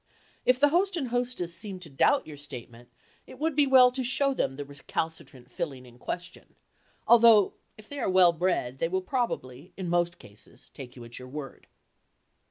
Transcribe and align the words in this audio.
If 0.47 0.59
the 0.59 0.69
host 0.69 0.97
and 0.97 1.09
hostess 1.09 1.53
seem 1.53 1.77
to 1.81 1.87
doubt 1.91 2.25
your 2.25 2.35
statement, 2.35 2.89
it 3.27 3.37
would 3.37 3.55
be 3.55 3.67
well 3.67 3.91
to 3.91 4.03
show 4.03 4.33
them 4.33 4.55
the 4.55 4.65
recalcitrant 4.65 5.51
filling 5.51 5.85
in 5.85 5.99
question, 5.99 6.55
although 7.07 7.53
if 7.77 7.87
they 7.87 7.99
are 7.99 8.09
"well 8.09 8.33
bred" 8.33 8.79
they 8.79 8.87
will 8.89 9.03
probably 9.03 9.73
in 9.77 9.89
most 9.89 10.17
cases 10.17 10.71
take 10.71 10.95
you 10.95 11.03
at 11.05 11.19
your 11.19 11.27
word. 11.27 11.67